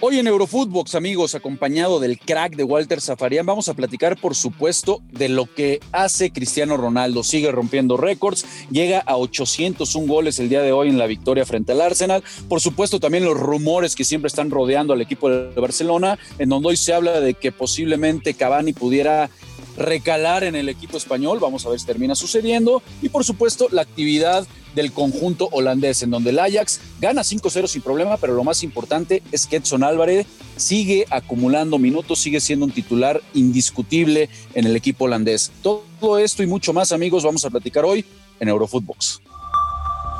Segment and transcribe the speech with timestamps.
[0.00, 5.02] Hoy en Eurofootbox, amigos, acompañado del crack de Walter Zafarian, vamos a platicar, por supuesto,
[5.10, 7.24] de lo que hace Cristiano Ronaldo.
[7.24, 11.72] Sigue rompiendo récords, llega a 801 goles el día de hoy en la victoria frente
[11.72, 12.22] al Arsenal.
[12.48, 16.68] Por supuesto, también los rumores que siempre están rodeando al equipo de Barcelona, en donde
[16.68, 19.30] hoy se habla de que posiblemente Cavani pudiera
[19.76, 21.38] recalar en el equipo español.
[21.40, 22.82] Vamos a ver si termina sucediendo.
[23.02, 24.46] Y por supuesto, la actividad
[24.78, 29.24] del conjunto holandés, en donde el Ajax gana 5-0 sin problema, pero lo más importante
[29.32, 30.26] es que Edson Álvarez
[30.56, 35.50] sigue acumulando minutos, sigue siendo un titular indiscutible en el equipo holandés.
[35.62, 38.04] Todo esto y mucho más, amigos, vamos a platicar hoy
[38.38, 39.20] en Eurofootbox.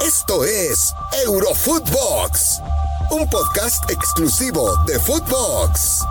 [0.05, 0.93] Esto es
[1.24, 2.60] Eurofootbox,
[3.12, 6.04] un podcast exclusivo de Footbox.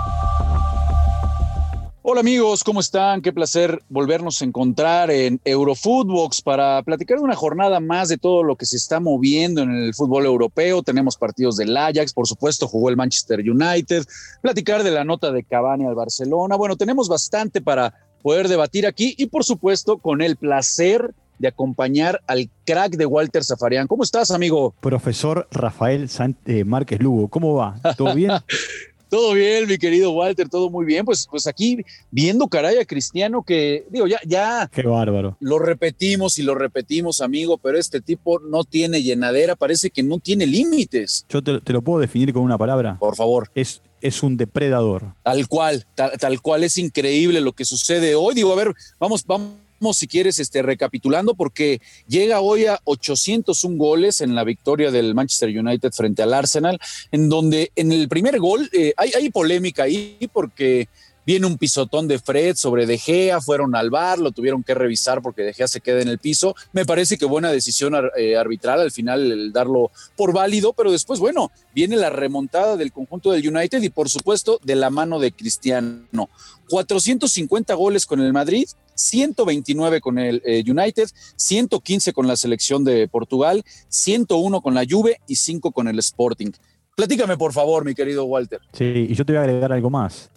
[2.10, 3.22] Hola amigos, ¿cómo están?
[3.22, 8.44] Qué placer volvernos a encontrar en Eurofootbox para platicar de una jornada más de todo
[8.44, 10.82] lo que se está moviendo en el fútbol europeo.
[10.84, 14.06] Tenemos partidos del Ajax, por supuesto, jugó el Manchester United,
[14.42, 16.56] platicar de la nota de Cavani al Barcelona.
[16.56, 22.22] Bueno, tenemos bastante para poder debatir aquí y por supuesto con el placer de acompañar
[22.26, 23.86] al crack de Walter Zafarian.
[23.86, 24.74] ¿Cómo estás, amigo?
[24.80, 26.10] Profesor Rafael
[26.46, 27.82] eh, Márquez Lugo, ¿cómo va?
[27.98, 28.32] ¿Todo bien?
[29.10, 31.06] Todo bien, mi querido Walter, todo muy bien.
[31.06, 31.80] Pues, pues aquí
[32.12, 34.70] viendo caray a Cristiano que, digo, ya, ya.
[34.72, 35.38] Qué bárbaro.
[35.40, 40.20] Lo repetimos y lo repetimos, amigo, pero este tipo no tiene llenadera, parece que no
[40.20, 41.26] tiene límites.
[41.30, 42.98] Yo te, lo puedo definir con una palabra.
[43.00, 43.50] Por favor.
[43.56, 45.14] Es, es un depredador.
[45.24, 46.64] Tal cual, tal, tal cual.
[46.64, 48.36] Es increíble lo que sucede hoy.
[48.36, 54.22] Digo, a ver, vamos, vamos si quieres, este, recapitulando, porque llega hoy a 801 goles
[54.22, 56.80] en la victoria del Manchester United frente al Arsenal,
[57.12, 60.88] en donde en el primer gol eh, hay, hay polémica ahí porque
[61.28, 65.22] viene un pisotón de Fred sobre De Gea, fueron al bar, lo tuvieron que revisar
[65.22, 66.56] porque De Gea se queda en el piso.
[66.72, 71.20] Me parece que buena decisión eh, arbitral al final el darlo por válido, pero después,
[71.20, 75.34] bueno, viene la remontada del conjunto del United y por supuesto de la mano de
[75.34, 76.30] Cristiano.
[76.70, 83.10] 450 goles con el Madrid, 129 con el eh, United, 115 con la selección de
[83.10, 86.52] Portugal, 101 con la Juve y 5 con el Sporting.
[86.96, 88.62] Platícame, por favor, mi querido Walter.
[88.72, 90.32] Sí, y yo te voy a agregar algo más.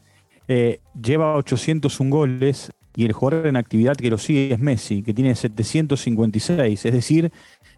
[0.52, 5.14] Eh, lleva 801 goles y el jugador en actividad que lo sigue es Messi, que
[5.14, 6.84] tiene 756.
[6.84, 7.30] Es decir,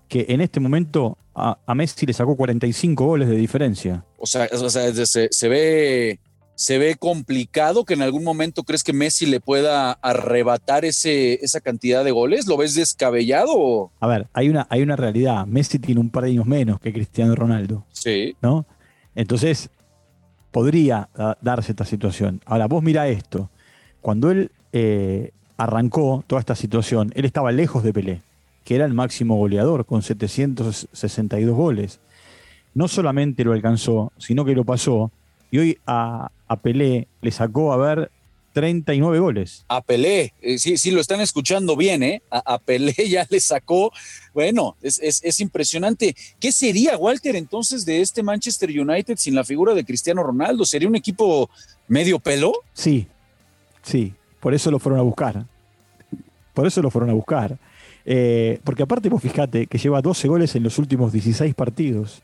[0.08, 4.06] que en este momento a, Messi le sacó 45 goles de diferencia.
[4.16, 6.18] O sea, se, ve,
[6.54, 11.60] se ve complicado que en algún momento crees que Messi le pueda arrebatar ese, esa
[11.60, 12.46] cantidad de goles.
[12.46, 13.90] ¿Lo ves descabellado?
[14.00, 15.44] A ver, hay una, hay una realidad.
[15.44, 17.84] Messi tiene un par de años menos que Cristiano Ronaldo.
[17.92, 18.34] Sí.
[18.40, 18.64] ¿No?
[19.14, 19.68] Entonces,
[20.52, 21.08] podría
[21.40, 22.40] darse esta situación.
[22.46, 23.50] Ahora, vos mira esto.
[24.00, 28.20] Cuando él eh, arrancó toda esta situación, él estaba lejos de Pelé,
[28.64, 32.00] que era el máximo goleador, con 762 goles.
[32.74, 35.10] No solamente lo alcanzó, sino que lo pasó.
[35.50, 38.10] Y hoy a, a Pelé le sacó a ver
[38.52, 39.64] 39 goles.
[39.68, 42.22] A Pelé, eh, sí, sí, lo están escuchando bien, ¿eh?
[42.30, 43.92] A, Pelé ya le sacó,
[44.34, 46.14] bueno, es, impresionante.
[46.38, 50.64] ¿Qué sería, Walter, entonces de este Manchester United sin la figura de Cristiano Ronaldo?
[50.64, 51.50] ¿Sería un equipo
[51.88, 52.52] medio pelo?
[52.74, 53.06] Sí,
[53.82, 55.44] sí, por eso lo fueron a buscar.
[56.54, 57.58] Por eso lo fueron a buscar.
[58.04, 62.20] Eh, porque aparte, vos fíjate que lleva 12 goles en los últimos 16 partidos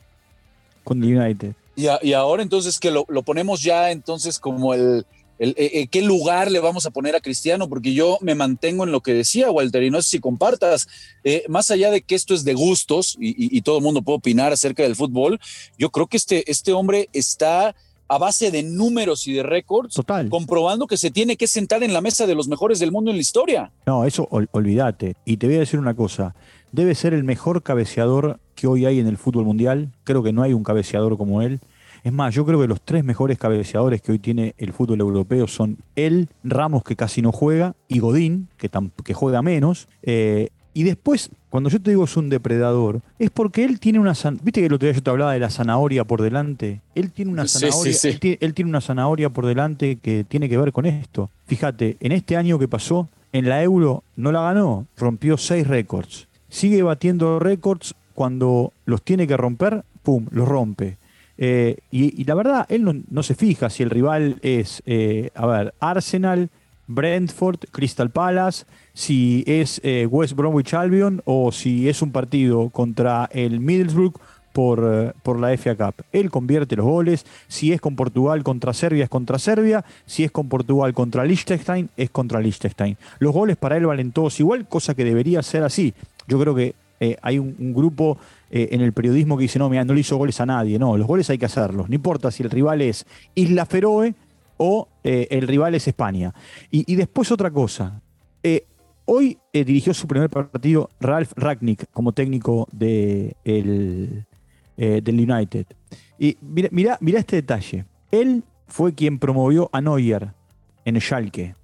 [0.85, 1.55] con el United.
[1.77, 5.07] Y, ahora entonces que lo ponemos ya entonces como el
[5.39, 8.85] el, eh, eh, qué lugar le vamos a poner a Cristiano, porque yo me mantengo
[8.85, 10.89] en lo que decía Walter, y no sé si compartas,
[11.25, 14.53] eh, más allá de que esto es de gustos y, todo el mundo puede opinar
[14.53, 15.41] acerca del fútbol,
[15.77, 17.75] yo creo que este, este hombre está
[18.09, 20.01] a base de números y de récords,
[20.31, 23.19] comprobando que se tiene que sentar en la mesa de los mejores del mundo en
[23.19, 23.71] la historia.
[23.85, 25.17] No, eso olvídate.
[25.27, 26.35] Y te voy a decir una cosa,
[26.73, 30.43] debe ser el mejor cabeceador que hoy hay en el fútbol mundial, creo que no
[30.43, 31.61] hay un cabeceador como él.
[32.05, 35.47] Es más, yo creo que los tres mejores cabeceadores que hoy tiene el fútbol europeo
[35.47, 38.71] son él, Ramos, que casi no juega, y Godín, que,
[39.05, 39.89] que juega menos.
[40.03, 40.49] Eh,
[40.79, 44.61] y después, cuando yo te digo es un depredador, es porque él tiene una viste
[44.61, 46.83] que el otro día yo te hablaba de la zanahoria por delante.
[46.95, 47.97] Él tiene una zanahoria,
[48.41, 51.31] Él, tiene, una zanahoria por delante que tiene que ver con esto.
[51.47, 56.29] Fíjate, en este año que pasó, en la Euro no la ganó, rompió seis récords.
[56.49, 60.97] Sigue batiendo récords cuando los tiene que romper, pum, los rompe.
[61.41, 65.75] Eh, y, la verdad, él no, se fija si el rival es, eh, a ver,
[65.79, 66.51] Arsenal,
[66.89, 73.29] Brentford, Crystal Palace, si es eh, West Bromwich Albion o si es un partido contra
[73.33, 74.15] el Middlesbrough
[74.53, 76.05] por, por, la FA Cup.
[76.11, 77.25] Él convierte los goles.
[77.47, 79.85] Si es con Portugal contra Serbia, es contra Serbia.
[80.07, 82.97] Si es con Portugal contra Liechtenstein, es contra Liechtenstein.
[83.21, 85.95] Los goles para él valen todos igual, cosa que debería ser así.
[86.27, 86.75] Yo creo que
[87.23, 88.19] hay un, grupo
[88.51, 90.79] eh, en el periodismo que dice, no, mira, no le hizo goles a nadie.
[90.79, 91.89] No, los goles hay que hacerlos.
[91.89, 94.15] No importa si el rival es Isla Feroe
[94.57, 96.35] o eh, el rival es España.
[96.71, 98.01] Y, después otra cosa.
[98.43, 98.65] Eh,
[99.05, 105.67] hoy dirigió su primer partido Ralph Ragnick como técnico de del United.
[106.19, 107.85] Y mira, mira, mira este detalle.
[108.11, 110.33] Él fue quien promovió a Neuer
[110.85, 111.55] en Schalke,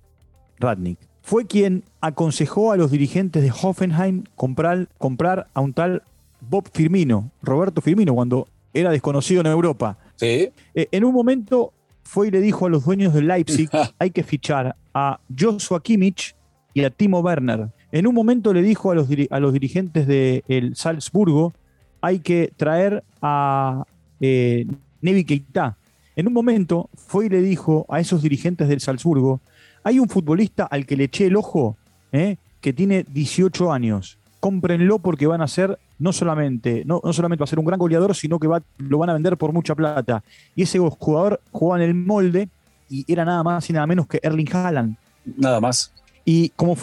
[0.59, 0.99] Radnick.
[1.23, 6.03] Fue quien aconsejó a los dirigentes de Hoffenheim comprar, comprar a un tal
[6.49, 9.97] Bob Firmino, Roberto Firmino, cuando era desconocido en Europa.
[10.17, 10.51] Sí.
[10.75, 13.69] Eh, en un momento fue y le dijo a los dueños de Leipzig,
[13.99, 16.35] hay que fichar a Joshua Kimmich
[16.73, 17.69] y a Timo Werner.
[17.93, 21.53] En un momento le dijo a los, a los dirigentes del Salzburgo,
[22.01, 23.85] hay que traer a
[24.21, 24.67] eh,
[25.01, 25.77] Nevi Keita.
[26.17, 29.41] En un momento fue y le dijo a esos dirigentes del Salzburgo,
[29.83, 31.77] hay un futbolista al que le eché el ojo,
[32.13, 34.19] eh, que tiene 18 años.
[34.45, 38.15] Cómprenlo porque van a ser no solamente, no, solamente va a ser un gran goleador,
[38.15, 40.23] sino que va, lo van a vender por mucha plata.
[40.55, 42.49] Y ese jugador jugaba en el molde
[42.91, 44.97] y era nada más y nada menos que Erling Haaland.
[45.39, 45.93] Nada más.
[46.27, 46.77] Y como,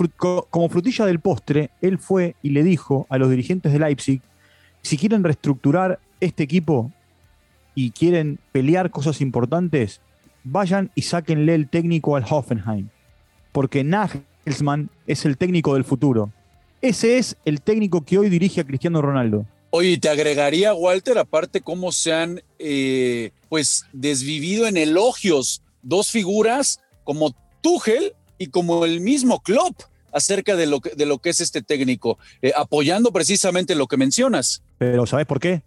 [0.50, 4.22] como frutilla del postre, él fue y le dijo a los dirigentes de Leipzig,
[4.82, 6.92] si quieren reestructurar este equipo,
[7.76, 10.02] y quieren pelear cosas importantes,
[10.44, 12.90] vayan y sáquenle el técnico al Hoffenheim.
[13.52, 16.32] Porque Nagelsmann es el técnico del futuro.
[16.82, 19.46] Ese es el técnico que hoy dirige a Cristiano Ronaldo.
[19.70, 26.82] Oye, te agregaría, Walter, aparte cómo se han eh, pues desvivido en elogios dos figuras
[27.04, 29.80] como Tuchel y como el mismo Klopp
[30.12, 33.98] acerca de lo que, de lo que es este técnico, eh, apoyando precisamente lo que
[33.98, 34.64] mencionas.
[34.78, 35.62] Pero ¿sabes por qué?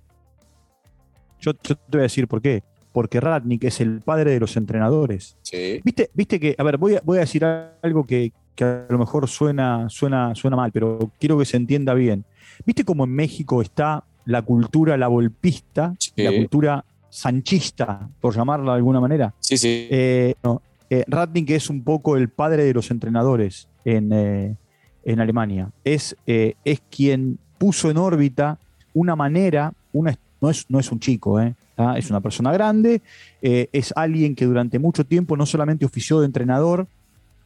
[1.40, 2.62] Yo, te voy a decir por qué.
[2.92, 5.36] Porque Ratnik es el padre de los entrenadores.
[5.42, 5.80] Sí.
[5.82, 9.28] ¿Viste, viste que, a ver, voy a, voy a decir algo que, a lo mejor
[9.28, 12.24] suena, suena, suena mal, pero quiero que se entienda bien.
[12.64, 18.76] ¿Viste cómo en México está la cultura la volpista, la cultura sanchista, por llamarla de
[18.76, 19.34] alguna manera?
[19.40, 19.88] Sí, sí.
[19.90, 20.34] Eh,
[20.90, 24.56] eh Ratnik es un poco el padre de los entrenadores en, eh,
[25.04, 25.70] en Alemania.
[25.84, 28.58] Es, eh, es quien puso en órbita
[28.92, 31.54] una manera, una, no es, un chico, ¿eh?
[31.76, 31.96] ¿Ah?
[31.98, 33.02] es una persona grande,
[33.42, 36.86] eh, es alguien que durante mucho tiempo no solamente ofició de entrenador,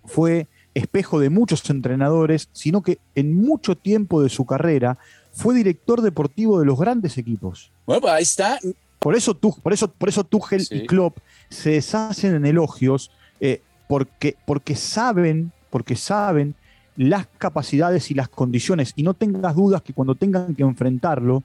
[0.05, 0.47] fue
[0.79, 4.99] espejo de muchos entrenadores, sino que en mucho tiempo de su carrera
[5.33, 7.71] fue director deportivo de los grandes equipos.
[7.87, 8.59] Bueno, pues ahí está.
[8.99, 11.19] Por eso, por eso, por eso Tuchel y Klopp
[11.51, 13.11] se deshacen en elogios
[13.41, 16.55] eh, porque, porque saben, porque saben
[16.97, 18.93] las capacidades y las condiciones.
[18.97, 21.45] Y no tengas dudas que cuando tengan que enfrentarlo,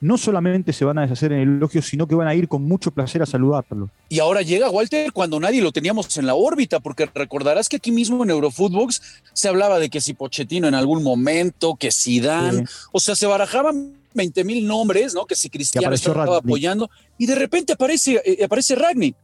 [0.00, 2.62] no solamente se van a deshacer en el elogio, sino que van a ir con
[2.64, 3.90] mucho placer a saludarlo.
[4.08, 7.90] Y ahora llega Walter cuando nadie lo teníamos en la órbita, porque recordarás que aquí
[7.90, 9.00] mismo en Eurofootbox
[9.32, 13.26] se hablaba de que si Pochettino en algún momento, que si Dan, o sea, se
[13.26, 15.26] barajaban 20 mil nombres, ¿no?
[15.26, 19.16] Que si Cristiano estaba apoyando, y de repente aparece, eh, aparece Ragnick.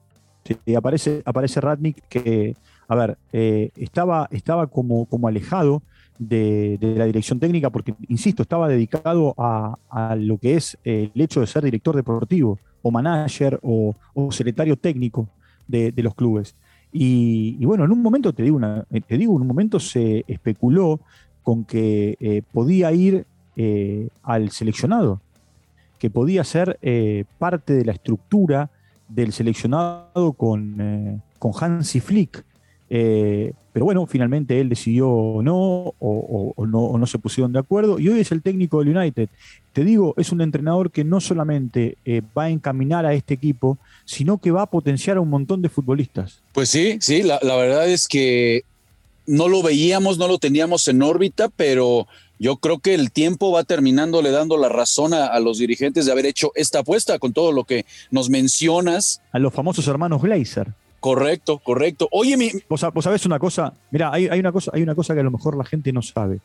[0.44, 1.61] Sí, aparece, aparece
[2.08, 2.56] que,
[2.88, 5.82] a ver, eh, estaba, estaba como, como alejado
[6.20, 11.46] de, la dirección técnica, porque, insisto, estaba dedicado a, lo que es el hecho de
[11.46, 13.94] ser director deportivo, o manager, o,
[14.31, 15.26] secretario técnico
[15.67, 16.55] de, los clubes.
[16.93, 21.00] Y, bueno, en un momento, te digo, una, te digo, en un momento se especuló
[21.43, 23.25] con que eh, podía ir
[23.56, 25.20] eh, al seleccionado,
[25.99, 28.70] que podía ser eh, parte de la estructura
[29.08, 32.44] del seleccionado con, con Hansi Flick.
[32.92, 35.06] Eh, pero bueno, finalmente él decidió
[35.42, 39.28] no o, no no, se pusieron de acuerdo y hoy es el técnico del United.
[39.73, 43.78] Te digo, es un entrenador que no solamente eh, va a encaminar a este equipo,
[44.04, 46.40] sino que va a potenciar a un montón de futbolistas.
[46.52, 48.64] Pues sí, sí, la, verdad es que
[49.25, 52.09] no lo veíamos, no lo teníamos en órbita, pero
[52.40, 56.06] yo creo que el tiempo va terminando le dando la razón a, a, los dirigentes
[56.06, 59.23] de haber hecho esta apuesta con todo lo que nos mencionas.
[59.30, 60.75] A los famosos hermanos Glazer.
[61.00, 62.09] Correcto, correcto.
[62.12, 62.50] Oye, mi...
[62.69, 63.73] ¿Vos, sabés una cosa?
[63.90, 66.40] Mira, hay, una cosa, hay una cosa que a lo mejor la gente no sabe.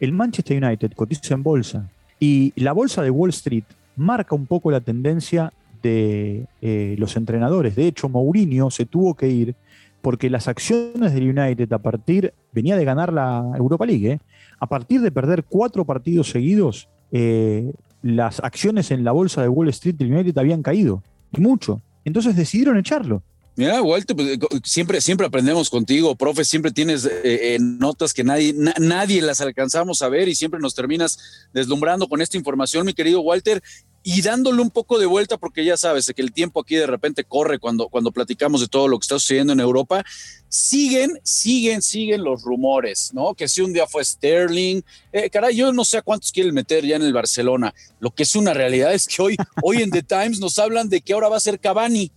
[0.00, 3.64] El Manchester United cotiza en bolsa y la bolsa de Wall Street
[3.96, 5.52] marca un poco la tendencia
[5.82, 7.76] de eh, los entrenadores.
[7.76, 9.54] De hecho, Mourinho se tuvo que ir
[10.00, 14.20] porque las acciones del United a partir, venía de ganar la Europa League, ¿eh?
[14.58, 19.68] a partir de perder cuatro partidos seguidos, eh, las acciones en la bolsa de Wall
[19.70, 21.02] Street del United habían caído,
[21.36, 21.82] mucho.
[22.04, 23.22] Entonces decidieron echarlo.
[23.56, 28.54] Mira, Walter, pues, siempre, siempre aprendemos contigo, profe, siempre tienes eh, eh, notas que nadie,
[28.78, 31.18] nadie las alcanzamos a ver y siempre nos terminas
[31.54, 33.62] deslumbrando con esta información, mi querido Walter,
[34.02, 37.24] y dándole un poco de vuelta, porque ya sabes que el tiempo aquí de repente
[37.24, 40.04] corre cuando, cuando platicamos de todo lo que está sucediendo en Europa,
[40.50, 43.34] siguen, siguen, siguen los rumores, ¿no?
[43.34, 44.82] Que si un día fue Sterling,
[45.12, 48.24] eh, caray, yo no sé a cuántos quieren meter ya en el Barcelona, lo que
[48.24, 51.30] es una realidad es que hoy, hoy en The Times nos hablan de que ahora
[51.30, 52.12] va a ser Cavani,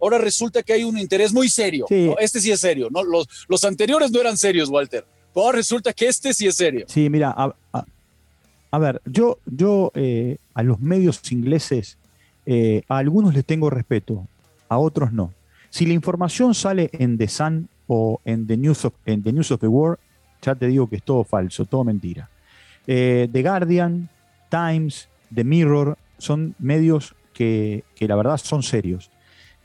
[0.00, 1.86] ahora resulta que hay un interés muy serio.
[2.18, 3.02] Este sí es serio, ¿no?
[3.02, 5.04] Los, los anteriores no eran serios, Walter.
[5.32, 6.84] Pero ahora resulta que este sí es serio.
[6.88, 7.34] Sí, mira,
[8.72, 11.98] a, ver, yo, yo eh, a los medios ingleses,
[12.46, 14.26] eh, a algunos les tengo respeto,
[14.68, 15.32] a otros no.
[15.70, 19.52] Si la información sale en The Sun o en The News of, en the, News
[19.52, 19.98] of the World,
[20.42, 22.28] ya te digo que es todo falso, todo mentira.
[22.86, 24.08] Eh, the Guardian,
[24.48, 29.10] Times, The Mirror, son medios que, que la verdad son serios.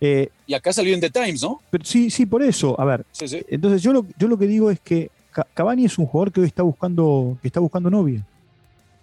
[0.01, 1.61] Eh, y acá salió en The Times, ¿no?
[1.69, 2.79] Pero sí, sí, por eso.
[2.79, 3.05] A ver,
[3.49, 5.09] entonces yo lo, yo lo que digo es que
[5.53, 8.25] Cavani es un jugador que hoy está buscando, que está buscando novia.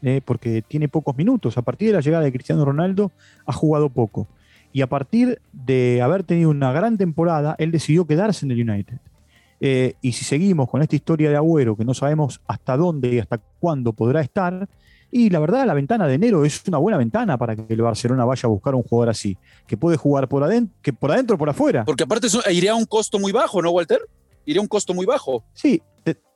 [0.04, 1.56] Eh, porque tiene pocos minutos.
[1.56, 3.12] A partir de la llegada de Cristiano Ronaldo,
[3.46, 4.26] ha jugado poco.
[4.72, 8.98] Y a partir de haber tenido una gran temporada, él decidió quedarse en el United.
[9.60, 13.18] Eh, y si seguimos con esta historia de Agüero, que no sabemos hasta dónde y
[13.20, 14.68] hasta cuándo podrá estar,
[15.14, 18.24] y la verdad, la ventana de enero es una buena ventana para que el Barcelona
[18.24, 21.38] vaya a buscar un jugador así, que puede jugar por adentro, que por adentro o
[21.38, 21.84] por afuera.
[21.84, 24.00] Porque aparte iría a un costo muy bajo, ¿no, Walter?
[24.46, 25.44] Iría a un costo muy bajo.
[25.52, 25.82] Sí,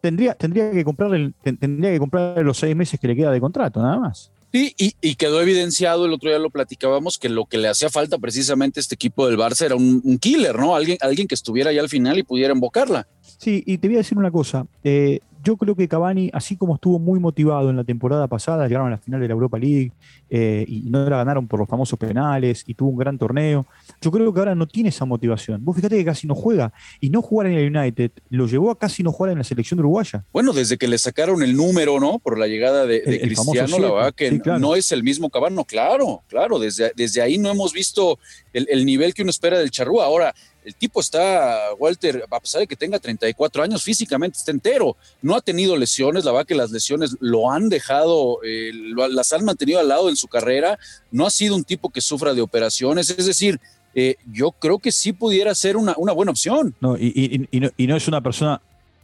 [0.03, 1.11] tendría, tendría, que comprar
[1.43, 4.31] tendría que comprar los seis meses que le queda de contrato, nada más.
[4.53, 8.17] Sí, y, quedó evidenciado, el otro día lo platicábamos, que lo que le hacía falta
[8.19, 10.77] precisamente a este equipo del Barça era un, killer, ¿no?
[10.77, 13.07] Alguien, alguien que estuviera ahí al final y pudiera invocarla.
[13.39, 14.67] Sí, y te voy a decir una cosa.
[14.85, 18.89] Eh, yo creo que Cavani, así como estuvo muy motivado en la temporada pasada, llegaron
[18.89, 19.93] a la final de la Europa League
[20.29, 23.65] eh, y no la ganaron por los famosos penales y tuvo un gran torneo.
[24.01, 25.65] Yo creo que ahora no tiene esa motivación.
[25.65, 28.79] Vos fíjate que casi no juega y no jugar en el United lo llevó a
[28.79, 30.25] casi no jugar en la selección uruguaya.
[30.33, 32.19] Bueno, desde que le sacaron el número, ¿no?
[32.19, 35.65] Por la llegada de, Cristiano, la verdad que no es el mismo Cavani.
[35.65, 38.19] Claro, claro, desde, desde ahí no hemos visto
[38.53, 40.07] el, el nivel que uno espera del Charrúa.
[40.07, 40.35] Ahora,
[40.67, 44.97] el tipo está, Walter, a pesar de que tenga 34 años, físicamente está entero.
[45.23, 49.45] No ha tenido lesiones, la verdad que las lesiones lo han dejado, eh, las han
[49.45, 50.77] mantenido al lado en su carrera.
[51.13, 53.09] No ha sido un tipo que sufra de operaciones.
[53.11, 53.61] Es decir,
[53.95, 56.75] eh, yo creo que sí pudiera ser una, buena opción.
[56.81, 57.49] No y,
[57.87, 58.61] no, es una persona,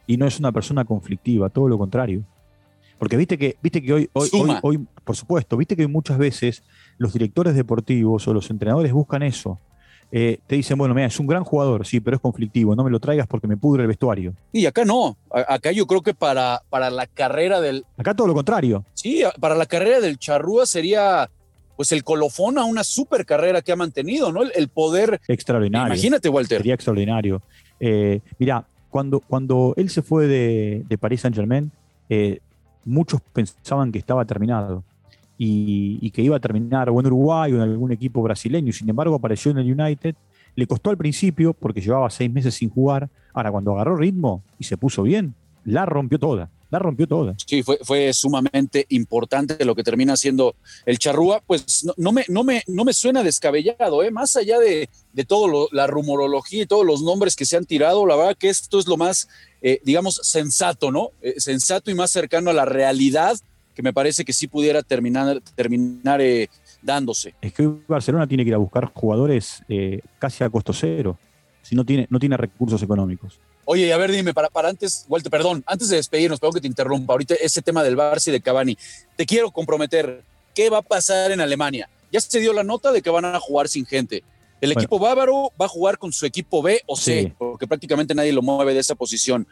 [0.09, 2.25] y no es una persona conflictiva, todo lo contrario.
[2.99, 4.31] Porque viste que, viste que hoy, hoy,
[4.63, 6.65] hoy, por supuesto, viste que muchas veces
[6.99, 9.61] los directores deportivos o los entrenadores buscan eso
[10.15, 12.91] eh, te dicen, bueno, mira, es un gran jugador, sí, pero es conflictivo, no me
[12.91, 14.35] lo traigas porque me pudre el vestuario.
[14.53, 17.87] Y acá no, acá yo creo que para, para la carrera del...
[17.97, 18.85] Acá todo lo contrario.
[18.93, 21.31] Sí, para la carrera del Charrúa sería
[21.77, 24.43] pues el colofón a una super carrera que ha mantenido, ¿no?
[24.43, 25.19] El, poder...
[25.27, 25.95] Extraordinario.
[25.95, 26.59] Imagínate, Walter.
[26.59, 27.41] Sería extraordinario.
[27.81, 31.73] Eh, mira, cuando, cuando él se fue de, de Paris Saint Germain,
[32.11, 32.41] eh,
[32.85, 34.85] muchos pensaban que estaba terminado
[35.45, 38.73] y, que iba a terminar o en Uruguay o en algún equipo brasileño.
[38.73, 40.15] Sin embargo, apareció en el United.
[40.55, 43.09] Le costó al principio porque llevaba seis meses sin jugar.
[43.35, 45.35] Ahora, cuando agarró ritmo y se puso bien,
[45.65, 46.49] la rompió toda.
[46.71, 47.35] La rompió toda.
[47.45, 50.55] Sí, fue, fue sumamente importante lo que termina siendo
[50.87, 51.43] el charrúa.
[51.45, 54.11] Pues no, me, no, me, no me suena descabellado, ¿eh?
[54.11, 58.07] más allá de, de todo la rumorología y todos los nombres que se han tirado,
[58.07, 59.29] la verdad que esto es lo más,
[59.61, 61.11] eh, digamos, sensato, ¿no?
[61.21, 63.37] Eh, sensato y más cercano a la realidad
[63.75, 66.49] que me parece que sí pudiera terminar, terminar eh,
[66.83, 67.35] dándose.
[67.41, 71.19] Es que Barcelona tiene que ir a buscar jugadores eh, casi a costo cero,
[71.63, 73.39] si no tiene, no tiene recursos económicos.
[73.65, 76.67] Oye, a ver, dime, para, para antes, Walter, perdón, antes de despedirnos, perdón que te
[76.67, 78.77] interrumpa, ahorita ese tema del Barça y de Cavani,
[79.17, 80.23] te quiero comprometer,
[80.55, 81.89] ¿qué va a pasar en Alemania?
[82.11, 84.25] Ya se dio la nota de que van a jugar sin gente.
[84.61, 88.33] El equipo bávaro va a jugar con su equipo B o C, porque prácticamente nadie
[88.33, 89.47] lo mueve de esa posición.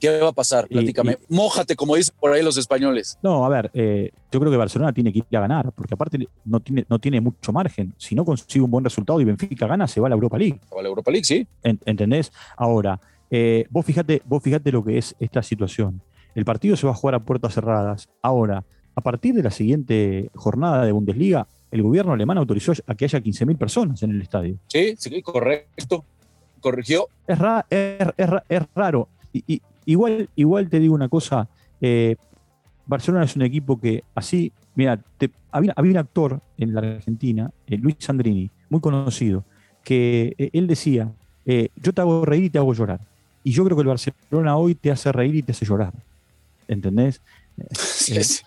[0.00, 0.68] ¿Qué va a pasar?
[0.68, 1.18] Platícame.
[1.28, 3.18] Mójate, como dicen por ahí los españoles.
[3.22, 6.28] No, a ver, eh, yo creo que Barcelona tiene que ir a ganar, porque aparte
[6.44, 7.94] no tiene, no tiene mucho margen.
[7.96, 10.60] Si no consigue un buen resultado y Benfica gana, se va a la Europa League.
[10.68, 11.46] Se va a la Europa League, sí.
[11.62, 12.32] ¿Entendés?
[12.56, 13.00] Ahora,
[13.30, 16.02] eh, vos, fíjate, vos fíjate lo que es esta situación.
[16.34, 18.08] El partido se va a jugar a puertas cerradas.
[18.22, 23.04] Ahora, a partir de la siguiente jornada de Bundesliga, el gobierno alemán autorizó a que
[23.04, 24.58] haya 15.000 personas en el estadio.
[24.68, 26.04] Sí, sí, correcto.
[26.60, 27.08] Corrigió.
[27.26, 27.38] Es,
[28.48, 29.08] es, raro.
[29.46, 31.48] Y, Igual, igual te digo una cosa,
[31.80, 32.16] eh,
[32.86, 35.00] Barcelona es un equipo que así, mira,
[35.52, 39.44] había, un actor en la Argentina, eh, Luis Sandrini, muy conocido,
[39.84, 41.12] que eh, él decía,
[41.76, 43.00] yo te hago reír y te hago llorar.
[43.44, 45.92] Y yo creo que el Barcelona hoy te hace reír y te hace llorar.
[46.66, 47.20] ¿Entendés?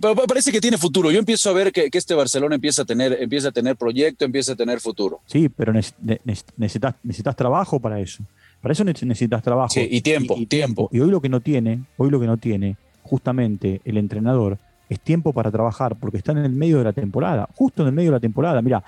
[0.00, 1.12] pero, parece que tiene futuro.
[1.12, 4.54] Yo empiezo a ver que, este Barcelona empieza a tener, empieza a tener proyecto, empieza
[4.54, 5.20] a tener futuro.
[5.26, 8.24] Sí, pero necesitas, necesitas trabajo para eso.
[8.60, 9.70] Para eso necesitas trabajo.
[9.70, 10.88] Sí, y tiempo, y, tiempo.
[10.92, 15.00] Y hoy lo que no tiene, hoy lo que no tiene, justamente el entrenador, es
[15.00, 18.10] tiempo para trabajar, porque está en el medio de la temporada, justo en el medio
[18.10, 18.62] de la temporada.
[18.62, 18.82] Mira,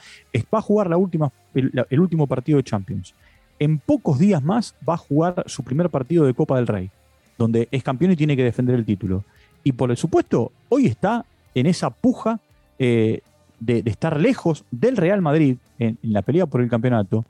[0.53, 3.15] va a jugar la última, el último partido de Champions.
[3.59, 6.91] En pocos días más va a jugar su primer partido de Copa del Rey
[7.41, 9.25] donde es campeón y tiene que defender el título.
[9.65, 11.25] Y por supuesto, hoy está
[11.55, 12.39] en esa puja
[12.79, 13.23] eh,
[13.59, 17.25] de, estar lejos del Real Madrid en, la pelea por el campeonato.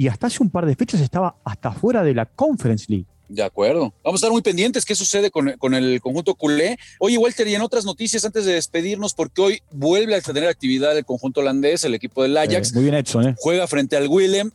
[0.00, 3.04] Y hasta hace un par de fechas estaba hasta fuera de la Conference League.
[3.28, 3.92] De acuerdo.
[4.02, 6.78] Vamos a estar muy pendientes qué sucede con, el conjunto culé.
[7.00, 10.96] Oye, Walter, y en otras noticias antes de despedirnos, porque hoy vuelve a tener actividad
[10.96, 12.70] el conjunto holandés, el equipo del Ajax.
[12.70, 13.34] Eh, muy bien hecho, ¿eh?
[13.36, 14.50] Juega frente al Willem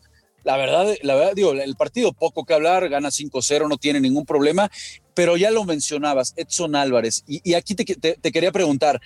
[0.46, 4.26] la verdad, la verdad, digo, el partido poco que hablar, gana 5-0, no tiene ningún
[4.26, 4.72] problema,
[5.16, 9.02] pero ya lo mencionabas, Edson Álvarez, y, aquí te, quería preguntar,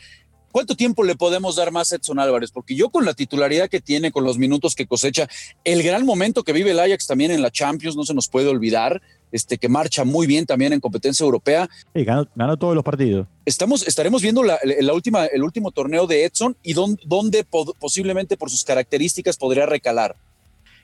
[0.51, 2.51] ¿Cuánto tiempo le podemos dar más a Edson Álvarez?
[2.51, 5.27] Porque yo con la titularidad que tiene, con los minutos que cosecha,
[5.63, 8.47] el gran momento que vive el Ajax también en la Champions, no se nos puede
[8.47, 9.01] olvidar,
[9.31, 11.69] este, que marcha muy bien también en competencia europea.
[11.93, 13.27] Sí, ganó, todos los partidos.
[13.45, 14.57] Estamos, estaremos viendo la,
[14.93, 17.45] última, el último torneo de Edson y dónde,
[17.79, 20.15] posiblemente por sus características podría recalar.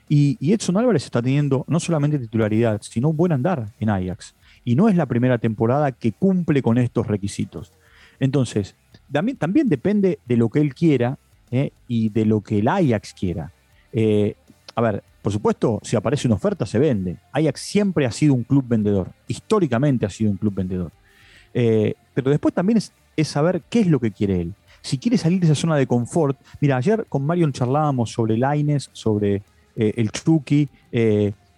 [0.08, 4.34] Y, Edson Álvarez está teniendo no solamente titularidad, sino un buen andar en Ajax.
[4.64, 7.72] Y no es la primera temporada que cumple con estos requisitos.
[8.20, 8.74] Entonces,
[9.10, 11.18] también, también depende de lo que él quiera
[11.50, 11.70] ¿eh?
[11.88, 13.52] y de lo que el Ajax quiera.
[13.92, 14.34] Eh,
[14.74, 17.16] a ver, por supuesto, si aparece una oferta, se vende.
[17.32, 19.10] Ajax siempre ha sido un club vendedor.
[19.28, 20.92] Históricamente ha sido un club vendedor.
[21.54, 24.54] Eh, pero después también es, es, saber qué es lo que quiere él.
[24.82, 26.38] Si quiere salir de esa zona de confort.
[26.60, 29.42] Mira, ayer con Marion charlábamos sobre Laines, sobre
[29.74, 30.68] el Chucky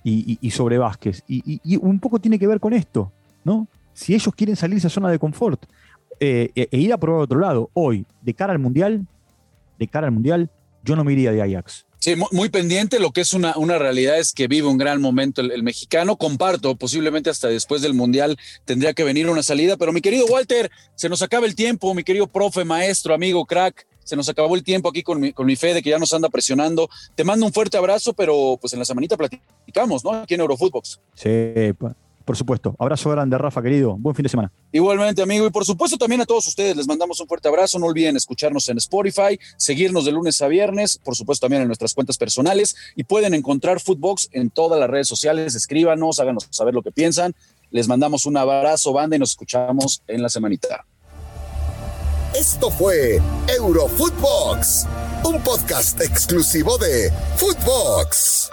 [0.02, 1.23] y, sobre Vázquez.
[1.28, 3.12] Y, un poco tiene que ver con esto,
[3.45, 3.67] ¿no?
[3.93, 5.67] Si ellos quieren salir de esa zona de confort
[6.21, 9.07] eh, e, e, ir a probar otro lado, hoy, de cara al Mundial,
[9.79, 10.51] de cara al Mundial,
[10.85, 11.87] yo no me iría de Ajax.
[12.01, 13.01] Sí, muy, pendiente.
[13.01, 16.17] Lo que es una, una, realidad es que vive un gran momento el, mexicano.
[16.17, 19.77] Comparto, posiblemente hasta después del Mundial tendría que venir una salida.
[19.77, 21.93] Pero mi querido Walter, se nos acaba el tiempo.
[21.95, 25.45] Mi querido profe, maestro, amigo, crack se nos acabó el tiempo aquí con mi, con
[25.45, 26.89] mi Fede, que ya nos anda presionando.
[27.15, 30.13] Te mando un fuerte abrazo, pero pues en la semanita platicamos, ¿no?
[30.13, 30.99] Aquí en Eurofootbox.
[31.15, 31.29] Sí,
[32.28, 32.76] por supuesto.
[32.78, 33.97] Abrazo grande, Rafa, querido.
[33.97, 34.52] Buen fin de semana.
[34.70, 35.47] Igualmente, amigo.
[35.47, 37.78] Y por supuesto también a todos ustedes les mandamos un fuerte abrazo.
[37.78, 41.94] No olviden escucharnos en Spotify, seguirnos de lunes a viernes, por supuesto también en nuestras
[41.94, 45.54] cuentas personales y pueden encontrar Footbox en todas las redes sociales.
[45.54, 47.34] Escríbanos, háganos saber lo que piensan.
[47.71, 50.84] Les mandamos un abrazo, banda, y nos escuchamos en la semanita.
[52.38, 53.23] Esto fue
[53.56, 54.86] Eurofootbox,
[55.25, 58.50] un podcast exclusivo de Footbox.